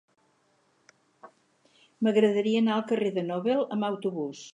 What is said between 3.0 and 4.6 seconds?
de Nobel amb autobús.